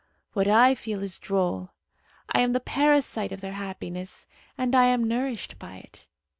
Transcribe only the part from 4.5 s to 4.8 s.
and